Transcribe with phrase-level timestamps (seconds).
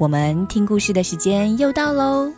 [0.00, 2.32] 我们听故事的时间又到喽。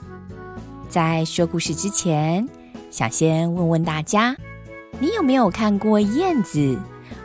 [0.88, 2.44] 在说故事之前，
[2.90, 4.36] 想先问问大家，
[4.98, 6.76] 你有没有看过燕子，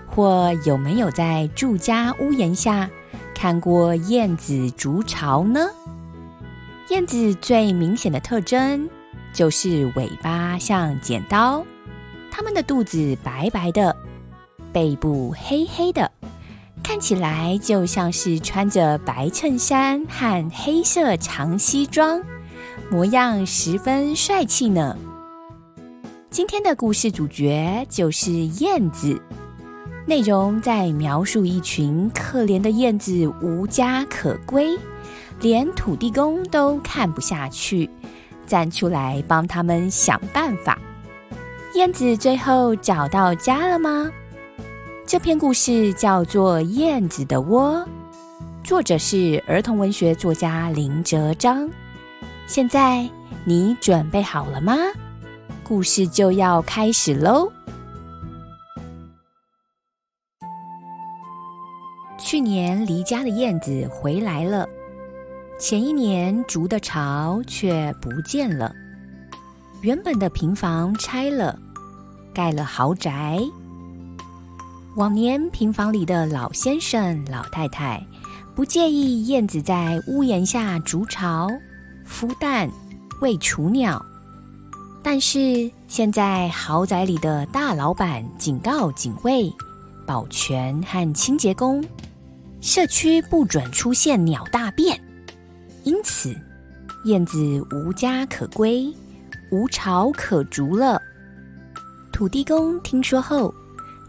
[0.05, 2.87] 或有没有在住家屋檐下
[3.33, 5.67] 看过燕子筑巢呢？
[6.89, 8.87] 燕子最明显的特征
[9.33, 11.65] 就是尾巴像剪刀，
[12.29, 13.95] 它们的肚子白白的，
[14.71, 16.11] 背部黑黑的。
[16.87, 22.23] 看起来就像是穿着白衬衫和黑色长西装，
[22.89, 24.95] 模样十分帅气呢。
[26.29, 29.21] 今天的故事主角就是燕子，
[30.05, 34.79] 内容在描述一群可怜的燕子无家可归，
[35.41, 37.89] 连土地公都看不下去，
[38.47, 40.79] 站出来帮他们想办法。
[41.75, 44.09] 燕子最后找到家了吗？
[45.07, 47.75] 这篇故事叫做《燕子的窝》，
[48.61, 51.69] 作者是儿童文学作家林哲章。
[52.45, 53.09] 现在
[53.45, 54.75] 你准备好了吗？
[55.63, 57.49] 故事就要开始喽！
[62.19, 64.67] 去年离家的燕子回来了，
[65.57, 68.75] 前一年筑的巢却不见了。
[69.79, 71.57] 原本的平房拆了，
[72.33, 73.39] 盖了豪宅。
[74.97, 78.03] 往年平房里的老先生、老太太
[78.55, 81.47] 不介意燕子在屋檐下筑巢、
[82.03, 82.67] 孵蛋、
[83.21, 84.03] 喂雏鸟，
[85.03, 89.53] 但是现在豪宅里的大老板警告警卫、
[90.03, 91.85] 保全和清洁工，
[92.59, 94.99] 社区不准出现鸟大便，
[95.83, 96.35] 因此
[97.05, 97.37] 燕子
[97.69, 98.91] 无家可归、
[99.51, 100.99] 无巢可筑了。
[102.11, 103.53] 土地公听说后。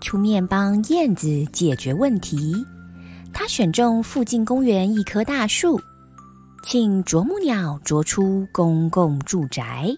[0.01, 2.55] 出面帮燕子解决问题，
[3.33, 5.81] 他选中附近公园一棵大树，
[6.63, 9.89] 请啄木鸟啄出公共住宅。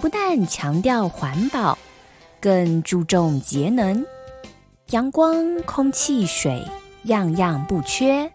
[0.00, 1.76] 不但强调环保，
[2.40, 4.04] 更注重节能，
[4.90, 6.62] 阳光、空气、水
[7.04, 8.30] 样样不缺，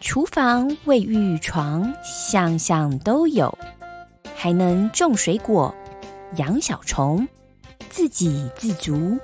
[0.00, 3.56] 厨房、卫浴、床项项都有，
[4.34, 5.72] 还能种水果、
[6.36, 7.28] 养小虫，
[7.90, 9.18] 自给自足。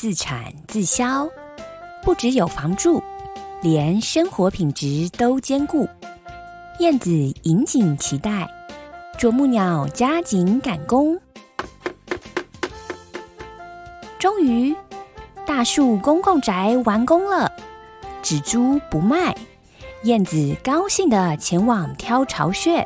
[0.00, 1.28] 自产自销，
[2.02, 3.02] 不只有房住，
[3.60, 5.86] 连生活品质都兼顾。
[6.78, 7.10] 燕子
[7.42, 8.48] 引颈期待，
[9.18, 11.20] 啄木鸟加紧赶工。
[14.18, 14.74] 终于，
[15.46, 17.52] 大树公共宅完工了，
[18.22, 19.36] 只租不卖。
[20.04, 22.82] 燕子高兴的前往挑巢穴、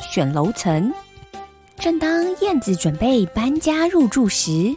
[0.00, 0.90] 选楼层。
[1.76, 4.74] 正当燕子准备搬家入住时，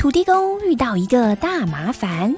[0.00, 2.34] 土地公遇到一个大麻烦，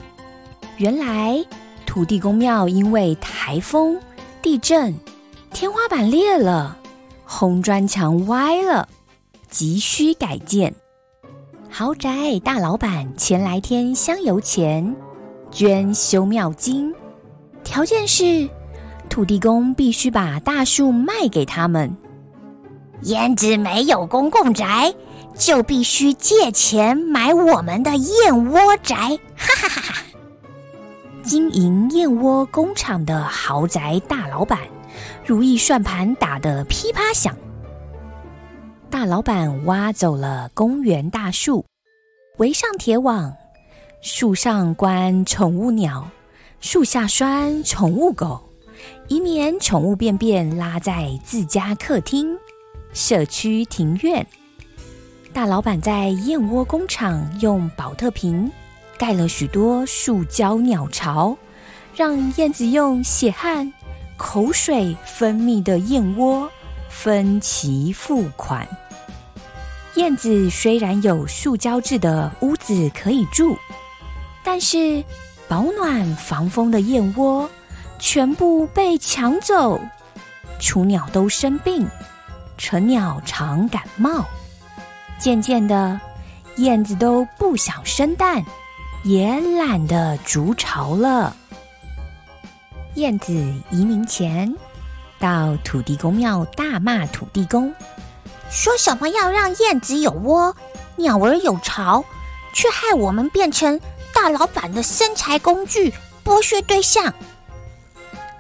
[0.78, 1.40] 原来
[1.86, 3.96] 土地公庙因为台风、
[4.42, 4.92] 地震，
[5.52, 6.76] 天花板裂了，
[7.24, 8.88] 红砖墙歪了，
[9.48, 10.74] 急需改建。
[11.70, 14.96] 豪宅大老板前来添香油钱，
[15.52, 16.92] 捐修庙金，
[17.62, 18.50] 条件是
[19.08, 21.96] 土地公必须把大树卖给他们。
[23.02, 24.92] 燕子没有公共宅。
[25.36, 28.96] 就必须借钱买我们的燕窝宅，
[29.36, 30.02] 哈哈哈哈！
[31.24, 34.60] 经营燕窝工厂的豪宅大老板，
[35.24, 37.36] 如意算盘打得噼啪响。
[38.90, 41.64] 大老板挖走了公园大树，
[42.36, 43.34] 围上铁网，
[44.00, 46.08] 树上关宠物鸟，
[46.60, 48.40] 树下拴宠物狗，
[49.08, 52.36] 以免宠物便便拉在自家客厅、
[52.92, 54.24] 社区庭院。
[55.32, 58.50] 大老板在燕窝工厂用保特瓶
[58.98, 61.34] 盖了许多塑胶鸟巢，
[61.96, 63.72] 让燕子用血汗、
[64.18, 66.48] 口水分泌的燕窝
[66.90, 68.68] 分期付款。
[69.94, 73.56] 燕子虽然有塑胶制的屋子可以住，
[74.44, 75.02] 但是
[75.48, 77.48] 保暖防风的燕窝
[77.98, 79.80] 全部被抢走，
[80.60, 81.86] 雏鸟都生病，
[82.58, 84.26] 成鸟常感冒。
[85.22, 86.00] 渐渐的，
[86.56, 88.44] 燕子都不想生蛋，
[89.04, 91.36] 也懒得筑巢了。
[92.96, 93.32] 燕子
[93.70, 94.52] 移民前，
[95.20, 97.72] 到土地公庙大骂土地公，
[98.50, 100.56] 说什么要让燕子有窝，
[100.96, 102.04] 鸟儿有巢，
[102.52, 103.80] 却害我们变成
[104.12, 107.14] 大老板的生财工具、剥削对象。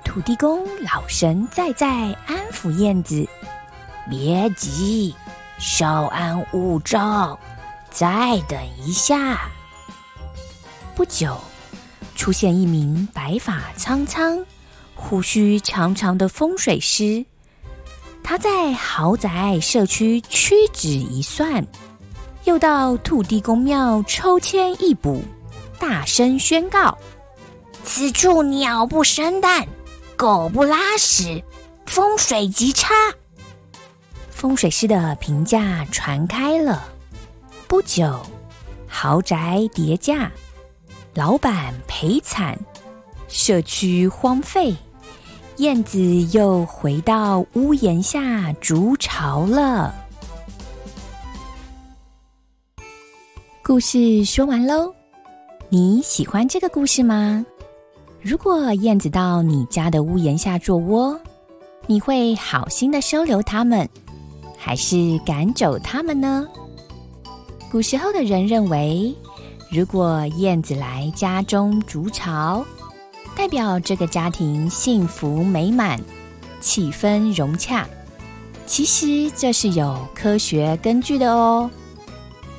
[0.04, 1.86] 土地公老神在在
[2.26, 3.24] 安抚燕子
[4.10, 5.14] ：“别急，
[5.64, 7.38] 稍安勿躁，
[7.88, 9.48] 再等一下。”
[10.92, 11.38] 不久，
[12.16, 14.44] 出现一名白发苍苍。
[14.96, 17.24] 胡须长长的风水师，
[18.24, 21.64] 他在豪宅社区屈指一算，
[22.42, 25.22] 又到土地公庙抽签一卜，
[25.78, 26.98] 大声宣告：
[27.84, 29.64] 此处鸟不生蛋，
[30.16, 31.42] 狗不拉屎，
[31.86, 32.92] 风水极差。
[34.42, 36.82] 风水师的评价传开了，
[37.68, 38.20] 不久，
[38.88, 40.32] 豪宅跌价，
[41.14, 42.58] 老板赔惨，
[43.28, 44.74] 社区荒废。
[45.58, 46.00] 燕子
[46.32, 49.94] 又回到屋檐下筑巢了。
[53.62, 54.92] 故事说完喽，
[55.68, 57.46] 你喜欢这个故事吗？
[58.20, 61.16] 如果燕子到你家的屋檐下做窝，
[61.86, 63.88] 你会好心的收留它们，
[64.64, 66.46] 还是赶走它们呢？
[67.68, 69.12] 古时候的人认为，
[69.72, 72.64] 如果燕子来家中筑巢，
[73.34, 76.00] 代表这个家庭幸福美满，
[76.60, 77.84] 气氛融洽。
[78.64, 81.68] 其实这是有科学根据的哦。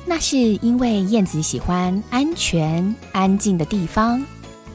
[0.04, 4.22] 那是因为燕子喜欢安全、安静的地方，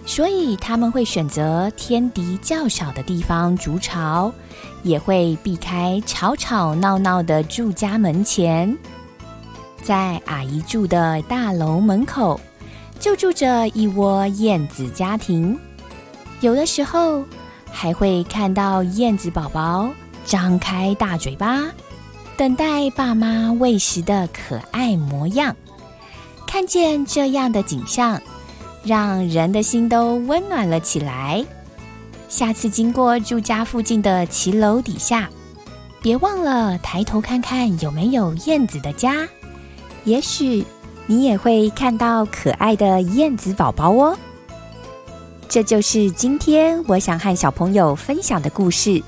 [0.10, 4.34] 所以他们会选择天敌较少的地方筑巢，
[4.82, 8.76] 也会避开吵吵闹闹的住家门前。
[9.84, 12.42] 在阿姨住的大楼门口，
[13.00, 15.56] 就住着一窝燕子家庭。
[16.42, 17.24] 有的时候
[17.72, 19.88] 还会看到燕子宝宝
[20.26, 21.62] 张开大嘴巴，
[22.36, 25.56] 等待爸妈喂食的可爱模样。
[26.48, 28.20] 看见这样的景象，
[28.84, 31.46] 让人的心都温暖了起来。
[32.28, 35.30] 下次经过住家附近的骑楼底下，
[36.02, 39.28] 别忘了抬头看看有没有燕子的家，
[40.04, 40.64] 也许
[41.08, 44.18] 你也会看到可爱的燕子宝宝哦。
[45.48, 49.02] 这就是今天我想和小朋友分享的故事。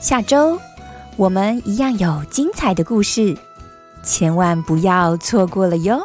[0.00, 0.58] 下周
[1.16, 3.36] 我们一样有精彩的故事，
[4.02, 6.04] 千万不要错过了哟！